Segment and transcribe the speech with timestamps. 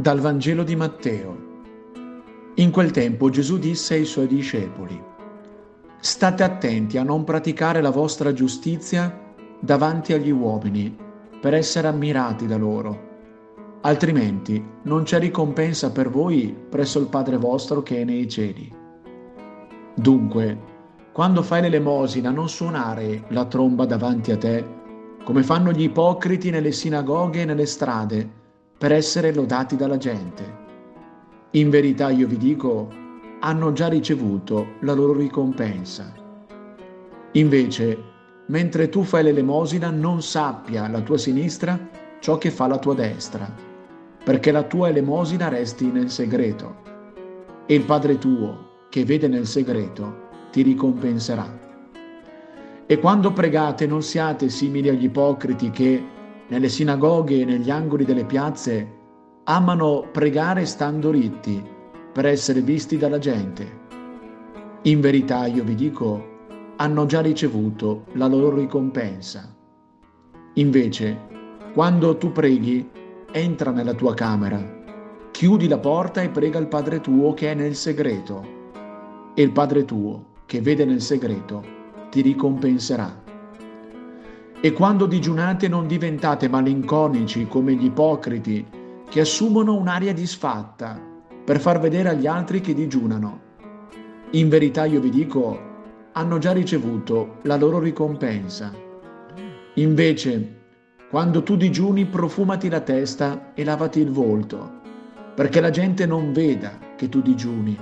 [0.00, 1.36] Dal Vangelo di Matteo.
[2.54, 4.98] In quel tempo Gesù disse ai suoi discepoli,
[6.00, 10.96] State attenti a non praticare la vostra giustizia davanti agli uomini
[11.38, 13.08] per essere ammirati da loro,
[13.82, 18.72] altrimenti non c'è ricompensa per voi presso il Padre vostro che è nei cieli.
[19.94, 20.58] Dunque,
[21.12, 24.64] quando fai l'elemosina non suonare la tromba davanti a te,
[25.24, 28.38] come fanno gli ipocriti nelle sinagoghe e nelle strade,
[28.80, 30.56] per essere lodati dalla gente.
[31.50, 32.88] In verità io vi dico,
[33.40, 36.10] hanno già ricevuto la loro ricompensa.
[37.32, 38.02] Invece,
[38.46, 41.78] mentre tu fai l'elemosina, non sappia la tua sinistra
[42.20, 43.54] ciò che fa la tua destra,
[44.24, 46.76] perché la tua elemosina resti nel segreto.
[47.66, 51.46] E il Padre tuo, che vede nel segreto, ti ricompenserà.
[52.86, 56.02] E quando pregate non siate simili agli ipocriti che,
[56.50, 58.98] nelle sinagoghe e negli angoli delle piazze
[59.44, 61.62] amano pregare stando ritti
[62.12, 63.78] per essere visti dalla gente.
[64.82, 66.28] In verità io vi dico,
[66.76, 69.54] hanno già ricevuto la loro ricompensa.
[70.54, 71.28] Invece,
[71.72, 72.88] quando tu preghi,
[73.30, 74.78] entra nella tua camera,
[75.30, 78.58] chiudi la porta e prega il Padre tuo che è nel segreto,
[79.34, 81.62] e il Padre tuo, che vede nel segreto,
[82.10, 83.29] ti ricompenserà.
[84.62, 88.66] E quando digiunate non diventate malinconici come gli ipocriti
[89.08, 91.00] che assumono un'aria disfatta
[91.42, 93.40] per far vedere agli altri che digiunano.
[94.32, 95.58] In verità io vi dico,
[96.12, 98.70] hanno già ricevuto la loro ricompensa.
[99.76, 100.58] Invece,
[101.08, 104.80] quando tu digiuni, profumati la testa e lavati il volto,
[105.34, 107.78] perché la gente non veda che tu digiuni,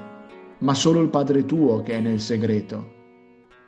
[0.59, 2.95] ma solo il Padre tuo che è nel segreto.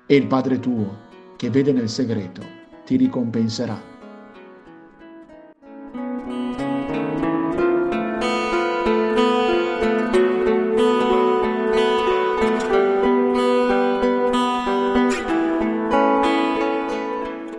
[0.06, 2.59] E il Padre tuo che vede nel segreto
[2.90, 3.80] ti ricompenserà.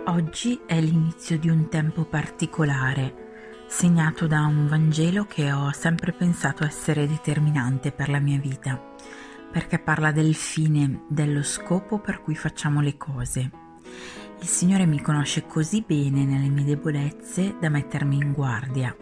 [0.04, 6.62] Oggi è l'inizio di un tempo particolare, segnato da un Vangelo che ho sempre pensato
[6.62, 8.78] essere determinante per la mia vita,
[9.50, 13.60] perché parla del fine, dello scopo per cui facciamo le cose
[14.40, 18.94] il Signore mi conosce così bene nelle mie debolezze da mettermi in guardia.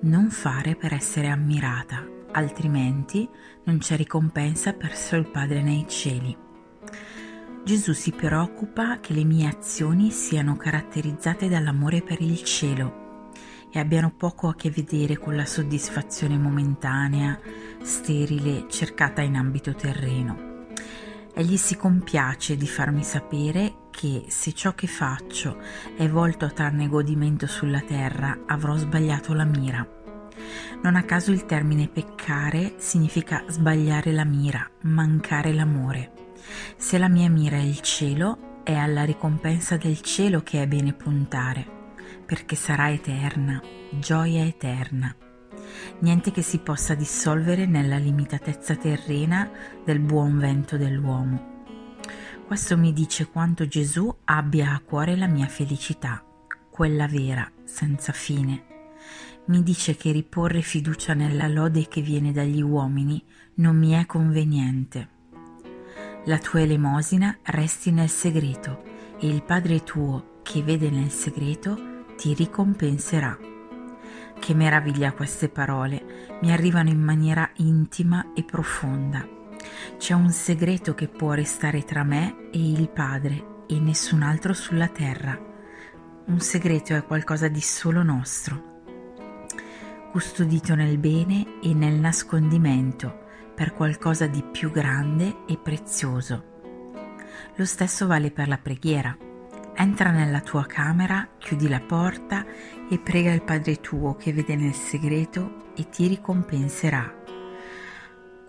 [0.00, 3.28] Non fare per essere ammirata, altrimenti
[3.64, 6.36] non c'è ricompensa presso il Padre nei cieli.
[7.64, 13.30] Gesù si preoccupa che le mie azioni siano caratterizzate dall'amore per il cielo
[13.70, 17.38] e abbiano poco a che vedere con la soddisfazione momentanea,
[17.80, 20.66] sterile, cercata in ambito terreno.
[21.32, 25.58] Egli si compiace di farmi sapere che se ciò che faccio
[25.96, 29.86] è volto a trarne godimento sulla terra, avrò sbagliato la mira.
[30.82, 36.12] Non a caso il termine peccare significa sbagliare la mira, mancare l'amore.
[36.76, 40.94] Se la mia mira è il cielo, è alla ricompensa del cielo che è bene
[40.94, 41.64] puntare,
[42.26, 45.14] perché sarà eterna, gioia eterna
[46.00, 49.50] niente che si possa dissolvere nella limitatezza terrena
[49.84, 51.51] del buon vento dell'uomo.
[52.46, 56.22] Questo mi dice quanto Gesù abbia a cuore la mia felicità,
[56.70, 58.66] quella vera, senza fine.
[59.46, 63.22] Mi dice che riporre fiducia nella lode che viene dagli uomini
[63.54, 65.08] non mi è conveniente.
[66.26, 68.82] La tua elemosina resti nel segreto
[69.18, 73.36] e il Padre tuo, che vede nel segreto, ti ricompenserà.
[74.38, 79.40] Che meraviglia queste parole, mi arrivano in maniera intima e profonda.
[80.02, 84.88] C'è un segreto che può restare tra me e il Padre e nessun altro sulla
[84.88, 85.40] terra.
[86.26, 88.80] Un segreto è qualcosa di solo nostro,
[90.10, 93.16] custodito nel bene e nel nascondimento
[93.54, 96.46] per qualcosa di più grande e prezioso.
[97.54, 99.16] Lo stesso vale per la preghiera.
[99.76, 102.44] Entra nella tua camera, chiudi la porta
[102.90, 107.21] e prega il Padre tuo che vede nel segreto e ti ricompenserà.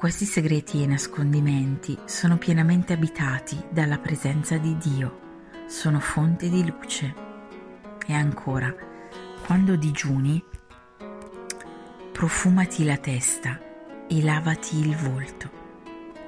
[0.03, 5.19] Questi segreti e nascondimenti sono pienamente abitati dalla presenza di Dio,
[5.65, 7.15] sono fonte di luce.
[8.05, 8.75] E ancora,
[9.45, 10.43] quando digiuni,
[12.11, 13.57] profumati la testa
[14.05, 15.49] e lavati il volto.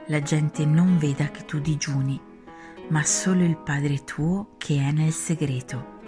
[0.06, 2.18] La gente non veda che tu digiuni,
[2.88, 6.00] ma solo il Padre tuo che è nel segreto.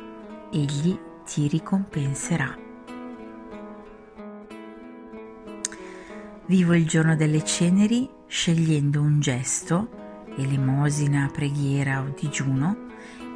[0.54, 2.67] Egli ti ricompenserà.
[6.48, 12.86] Vivo il giorno delle ceneri scegliendo un gesto, elemosina, preghiera o digiuno,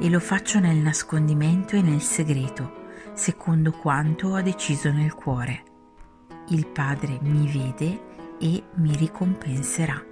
[0.00, 5.64] e lo faccio nel nascondimento e nel segreto, secondo quanto ho deciso nel cuore.
[6.48, 8.00] il Padre mi vede
[8.38, 10.02] e mi ricompenserà.